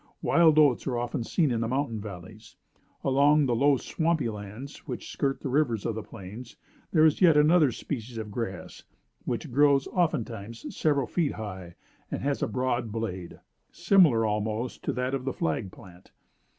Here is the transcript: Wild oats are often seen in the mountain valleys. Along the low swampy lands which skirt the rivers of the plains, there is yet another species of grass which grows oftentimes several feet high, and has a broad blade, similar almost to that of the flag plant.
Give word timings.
Wild 0.23 0.57
oats 0.57 0.87
are 0.87 0.97
often 0.97 1.23
seen 1.23 1.51
in 1.51 1.61
the 1.61 1.67
mountain 1.67 2.01
valleys. 2.01 2.55
Along 3.03 3.45
the 3.45 3.55
low 3.55 3.77
swampy 3.77 4.29
lands 4.29 4.87
which 4.87 5.11
skirt 5.11 5.41
the 5.41 5.47
rivers 5.49 5.85
of 5.85 5.93
the 5.93 6.01
plains, 6.01 6.55
there 6.91 7.05
is 7.05 7.21
yet 7.21 7.37
another 7.37 7.71
species 7.71 8.17
of 8.17 8.31
grass 8.31 8.81
which 9.25 9.51
grows 9.51 9.85
oftentimes 9.89 10.75
several 10.75 11.05
feet 11.05 11.33
high, 11.33 11.75
and 12.09 12.23
has 12.23 12.41
a 12.41 12.47
broad 12.47 12.91
blade, 12.91 13.39
similar 13.71 14.25
almost 14.25 14.81
to 14.85 14.93
that 14.93 15.13
of 15.13 15.23
the 15.23 15.33
flag 15.33 15.71
plant. 15.71 16.09